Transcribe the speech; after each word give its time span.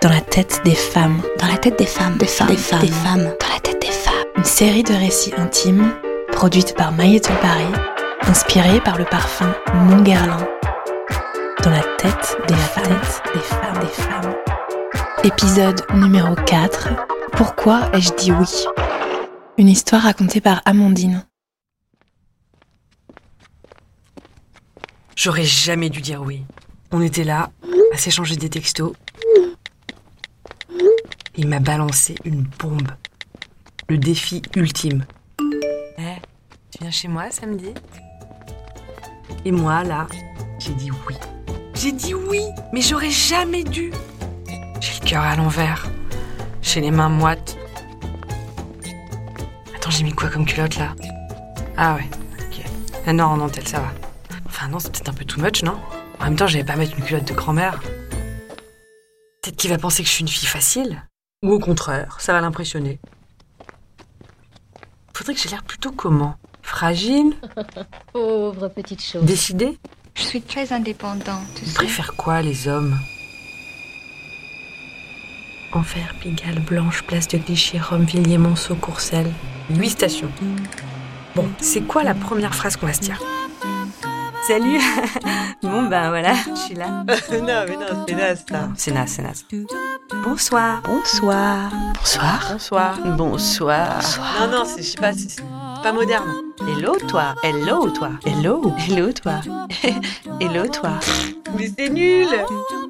Dans 0.00 0.10
la 0.10 0.20
tête 0.20 0.60
des 0.64 0.76
femmes. 0.76 1.20
Dans 1.40 1.48
la 1.48 1.58
tête 1.58 1.76
des 1.76 1.86
femmes. 1.86 2.16
Des 2.18 2.26
femmes. 2.26 2.46
Des 2.46 2.56
femmes. 2.56 2.80
Des 2.80 2.86
femmes. 2.88 3.24
Dans 3.40 3.48
la 3.52 3.60
tête 3.60 3.82
des 3.82 3.90
femmes. 3.90 4.14
Une 4.36 4.44
série 4.44 4.84
de 4.84 4.94
récits 4.94 5.34
intimes, 5.36 5.92
produite 6.30 6.76
par 6.76 6.92
Mailletul 6.92 7.34
Paris, 7.42 7.72
inspirée 8.22 8.80
par 8.80 8.96
le 8.96 9.04
parfum 9.04 9.52
Montguerlin. 9.74 10.46
Dans 11.64 11.70
la 11.70 11.82
tête 11.96 12.36
des 12.46 12.54
femmes. 12.54 13.00
Des 13.34 13.40
femmes. 13.40 13.80
Des 13.80 14.02
femmes. 14.02 14.34
Épisode 15.24 15.82
numéro 15.94 16.36
4. 16.46 16.90
Pourquoi 17.32 17.90
ai-je 17.92 18.14
dit 18.14 18.30
oui? 18.30 18.66
Une 19.56 19.68
histoire 19.68 20.02
racontée 20.02 20.40
par 20.40 20.62
Amandine. 20.64 21.26
J'aurais 25.16 25.44
jamais 25.44 25.90
dû 25.90 26.00
dire 26.00 26.22
oui. 26.22 26.44
On 26.92 27.02
était 27.02 27.24
là, 27.24 27.50
à 27.92 27.98
s'échanger 27.98 28.36
des 28.36 28.48
textos. 28.48 28.92
Il 31.40 31.46
m'a 31.46 31.60
balancé 31.60 32.16
une 32.24 32.42
bombe. 32.42 32.88
Le 33.88 33.96
défi 33.96 34.42
ultime. 34.56 35.06
Eh, 35.96 36.16
tu 36.72 36.78
viens 36.80 36.90
chez 36.90 37.06
moi 37.06 37.30
samedi? 37.30 37.74
Et 39.44 39.52
moi, 39.52 39.84
là, 39.84 40.08
j'ai 40.58 40.72
dit 40.72 40.90
oui. 41.06 41.14
J'ai 41.74 41.92
dit 41.92 42.12
oui, 42.12 42.42
mais 42.72 42.80
j'aurais 42.80 43.12
jamais 43.12 43.62
dû. 43.62 43.92
J'ai 44.80 45.00
le 45.00 45.06
cœur 45.06 45.22
à 45.22 45.36
l'envers. 45.36 45.88
J'ai 46.60 46.80
les 46.80 46.90
mains 46.90 47.08
moites. 47.08 47.56
Attends, 49.76 49.90
j'ai 49.90 50.02
mis 50.02 50.12
quoi 50.12 50.30
comme 50.30 50.44
culotte 50.44 50.76
là? 50.76 50.96
Ah 51.76 51.94
ouais, 51.94 52.10
ok. 52.40 52.64
Ah 53.06 53.12
non, 53.12 53.36
non, 53.36 53.48
tel, 53.48 53.68
ça 53.68 53.78
va. 53.78 53.92
Enfin 54.44 54.66
non, 54.66 54.80
c'est 54.80 54.90
peut-être 54.90 55.10
un 55.10 55.14
peu 55.14 55.24
too 55.24 55.40
much, 55.40 55.62
non? 55.62 55.78
En 56.18 56.24
même 56.24 56.34
temps, 56.34 56.48
j'allais 56.48 56.64
pas 56.64 56.74
mettre 56.74 56.98
une 56.98 57.04
culotte 57.04 57.28
de 57.28 57.34
grand-mère. 57.34 57.80
Peut-être 59.40 59.54
qu'il 59.54 59.70
va 59.70 59.78
penser 59.78 60.02
que 60.02 60.08
je 60.08 60.14
suis 60.14 60.22
une 60.22 60.28
fille 60.28 60.48
facile. 60.48 61.04
Ou 61.44 61.52
au 61.52 61.60
contraire, 61.60 62.16
ça 62.20 62.32
va 62.32 62.40
l'impressionner. 62.40 62.98
Faudrait 65.14 65.34
que 65.34 65.40
j'ai 65.40 65.48
l'air 65.48 65.62
plutôt 65.62 65.92
comment? 65.92 66.34
Fragile? 66.62 67.32
Pauvre 68.12 68.66
petite 68.66 69.00
chose. 69.00 69.22
Décidée? 69.24 69.78
Je 70.16 70.22
suis 70.22 70.42
très 70.42 70.72
indépendante, 70.72 71.46
tu 71.54 71.72
préfèrent 71.74 72.16
quoi, 72.16 72.42
les 72.42 72.66
hommes? 72.66 72.98
Enfer, 75.72 76.12
Pigalle, 76.20 76.58
Blanche, 76.58 77.04
place 77.04 77.28
de 77.28 77.38
Clichy, 77.38 77.78
Rome, 77.78 78.02
Villiers, 78.02 78.38
Monceau, 78.38 78.74
Courcelles. 78.74 79.32
Huit 79.70 79.90
stations. 79.90 80.32
Bon, 81.36 81.48
c'est 81.60 81.82
quoi 81.82 82.02
la 82.02 82.14
première 82.14 82.54
phrase 82.54 82.76
qu'on 82.76 82.86
va 82.86 82.94
se 82.94 83.00
dire? 83.00 83.20
Salut 84.48 84.80
Bon 85.62 85.82
ben 85.82 86.08
voilà, 86.08 86.32
je 86.48 86.54
suis 86.58 86.74
là. 86.74 86.88
non, 86.88 87.04
mais 87.68 87.76
non, 87.76 88.04
c'est 88.08 88.14
naze, 88.14 88.44
ça. 88.48 88.68
C'est 88.76 88.92
naze, 88.92 89.10
c'est 89.10 89.22
naze. 89.22 89.44
Bonsoir. 90.24 90.80
Bonsoir. 90.84 91.70
Bonsoir. 91.98 92.48
Bonsoir. 92.52 92.98
Bonsoir. 93.04 94.00
Non, 94.40 94.58
non, 94.58 94.64
c'est, 94.64 94.82
je 94.82 94.88
sais 94.88 94.96
pas, 94.96 95.12
c'est, 95.12 95.42
pas 95.82 95.92
moderne. 95.92 96.32
Hello 96.66 96.96
toi, 97.08 97.34
hello 97.42 97.90
toi, 97.90 98.12
hello, 98.24 98.72
hello 98.88 99.12
toi, 99.12 99.40
hello 100.40 100.66
toi, 100.66 100.92
Mais 101.58 101.70
c'est 101.78 101.90
nul 101.90 102.28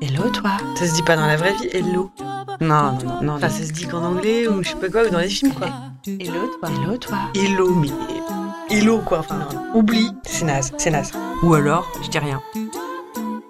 hello 0.00 0.30
toi. 0.30 0.52
Ça 0.76 0.86
se 0.86 0.94
dit 0.94 1.02
pas 1.02 1.16
dans 1.16 1.26
la 1.26 1.36
vraie 1.36 1.54
vie, 1.54 1.70
hello. 1.72 2.12
Non, 2.60 2.92
non, 2.92 2.98
non, 3.04 3.22
non. 3.22 3.32
Enfin, 3.34 3.48
ça 3.48 3.64
se 3.64 3.72
dit 3.72 3.88
qu'en 3.88 4.04
anglais 4.04 4.46
ou 4.46 4.62
je 4.62 4.68
sais 4.68 4.76
pas 4.76 4.90
quoi, 4.90 5.02
ou 5.06 5.10
dans 5.10 5.18
les 5.18 5.28
films, 5.28 5.54
quoi. 5.54 5.66
hello 6.06 6.52
toi, 6.60 6.68
hello 6.70 6.96
toi. 6.98 7.18
Hello, 7.34 7.74
mais... 7.74 8.17
Hello, 8.78 9.00
quoi. 9.00 9.18
Enfin, 9.18 9.48
oublie. 9.74 10.12
C'est 10.22 10.44
naze, 10.44 10.72
c'est 10.78 10.90
naze. 10.90 11.10
Ou 11.42 11.52
alors, 11.54 11.90
je 12.00 12.08
dis 12.10 12.18
rien. 12.20 12.40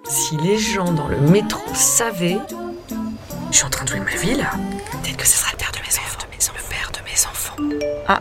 Si 0.05 0.39
les 0.39 0.57
gens 0.57 0.91
dans 0.91 1.07
le 1.07 1.21
métro 1.21 1.61
savaient, 1.75 2.39
je 3.51 3.57
suis 3.57 3.67
en 3.67 3.69
train 3.69 3.85
de 3.85 3.91
jouer 3.91 4.01
ma 4.01 4.17
vie 4.17 4.37
là. 4.37 4.53
Peut-être 4.91 5.19
que 5.19 5.27
ce 5.27 5.37
sera 5.37 5.53
le 5.53 5.59
père 5.59 5.71
de 5.73 5.81
mes 5.81 5.99
enfants, 5.99 6.19
de 6.25 6.31
mes 6.35 6.49
enfants, 6.49 6.55
le 6.57 6.69
père 6.71 6.91
de 6.93 7.01
mes 7.05 7.27
enfants. 7.27 8.19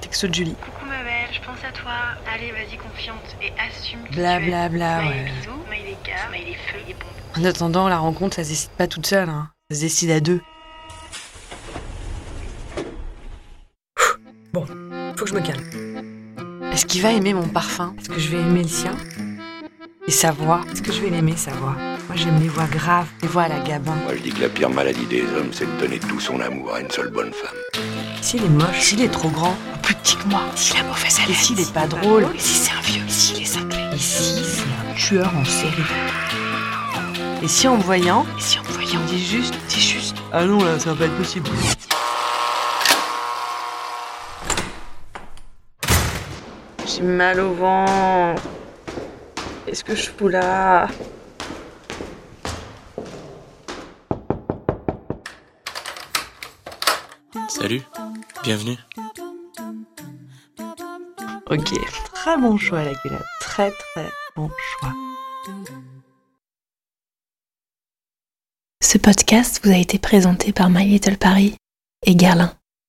Texto 0.00 0.26
de 0.26 0.34
Julie. 0.34 0.54
Coucou 0.54 0.86
ma 0.86 1.02
belle, 1.02 1.28
je 1.30 1.40
pense 1.40 1.62
à 1.68 1.72
toi. 1.72 1.92
Allez, 2.34 2.50
vas-y, 2.52 2.78
confiante 2.78 3.36
et 3.42 3.52
assume 3.60 4.04
qui 4.08 4.16
Bla 4.16 4.40
bla 4.40 5.00
ouais. 5.00 5.24
bisous. 5.24 5.50
En 7.36 7.44
attendant, 7.44 7.88
la 7.88 7.98
rencontre, 7.98 8.36
ça 8.36 8.44
se 8.44 8.48
décide 8.48 8.70
pas 8.70 8.86
toute 8.86 9.06
seule, 9.06 9.28
hein. 9.28 9.50
Ça 9.70 9.76
se 9.76 9.82
décide 9.82 10.10
à 10.12 10.20
deux. 10.20 10.40
Bon, 14.54 14.64
faut 15.14 15.24
que 15.24 15.30
je 15.30 15.34
me 15.34 15.40
calme. 15.40 15.67
Est-ce 16.78 16.86
qu'il 16.86 17.02
va 17.02 17.10
aimer 17.10 17.34
mon 17.34 17.48
parfum 17.48 17.92
Est-ce 17.98 18.08
que 18.08 18.20
je 18.20 18.28
vais 18.28 18.36
aimer 18.38 18.62
le 18.62 18.68
sien 18.68 18.96
Et 20.06 20.12
sa 20.12 20.30
voix 20.30 20.60
Est-ce 20.70 20.80
que 20.80 20.92
je 20.92 21.00
vais 21.00 21.10
l'aimer 21.10 21.34
sa 21.36 21.50
voix 21.50 21.74
Moi 22.06 22.14
j'aime 22.14 22.38
les 22.40 22.46
voix 22.46 22.66
graves. 22.66 23.08
Les 23.20 23.26
voix 23.26 23.42
à 23.42 23.48
la 23.48 23.58
Gabin 23.58 23.96
Moi, 24.04 24.14
je 24.14 24.22
dis 24.22 24.30
que 24.30 24.42
la 24.42 24.48
pire 24.48 24.70
maladie 24.70 25.04
des 25.06 25.22
hommes, 25.22 25.48
c'est 25.50 25.66
de 25.66 25.80
donner 25.80 25.98
tout 25.98 26.20
son 26.20 26.38
amour 26.38 26.72
à 26.74 26.80
une 26.80 26.88
seule 26.88 27.10
bonne 27.10 27.32
femme. 27.32 27.82
S'il 28.22 28.44
est 28.44 28.48
moche, 28.48 28.78
S'il 28.78 29.00
est 29.02 29.08
trop 29.08 29.28
grand, 29.28 29.56
plus 29.82 29.96
petit 29.96 30.14
que 30.18 30.28
moi. 30.28 30.42
s'il 30.54 30.78
a 30.78 30.84
mauvaise 30.84 31.18
Et 31.28 31.34
s'il 31.34 31.58
est 31.58 31.72
pas 31.72 31.88
drôle. 31.88 32.28
Et 32.32 32.38
si 32.38 32.54
c'est 32.54 32.70
un 32.70 32.80
vieux 32.80 33.02
Et 33.04 33.10
s'il 33.10 33.42
est 33.42 33.44
cinglé 33.44 33.78
Et 33.92 33.98
si 33.98 34.44
c'est 34.44 34.62
un 34.62 34.94
tueur 34.94 35.32
en 35.36 35.44
série 35.44 35.82
Et 37.42 37.48
si 37.48 37.66
en 37.66 37.76
me 37.76 37.82
voyant, 37.82 38.24
Et 38.38 38.40
si 38.40 38.56
en 38.56 38.62
me 38.62 38.68
voyant, 38.68 39.00
dit 39.08 39.26
juste, 39.26 39.54
c'est 39.66 39.80
juste. 39.80 40.16
ah 40.32 40.44
non, 40.44 40.62
là, 40.62 40.78
ça 40.78 40.90
va 40.90 40.94
pas 40.94 41.04
être 41.06 41.16
possible. 41.16 41.50
J'ai 46.98 47.04
mal 47.04 47.38
au 47.38 47.54
ventre. 47.54 48.42
Qu'est-ce 49.64 49.84
que 49.84 49.94
je 49.94 50.10
fous 50.10 50.26
là? 50.26 50.88
Salut, 57.48 57.82
bienvenue. 58.42 58.76
Ok, 61.48 61.72
très 62.14 62.36
bon 62.36 62.58
choix 62.58 62.82
la 62.82 62.94
culotte. 62.96 63.22
Très 63.42 63.70
très 63.70 64.10
bon 64.34 64.50
choix. 64.58 64.92
Ce 68.82 68.98
podcast 68.98 69.60
vous 69.62 69.70
a 69.70 69.76
été 69.76 70.00
présenté 70.00 70.52
par 70.52 70.68
My 70.68 70.84
Little 70.84 71.16
Paris 71.16 71.54
et 72.04 72.16
Guerlain. 72.16 72.57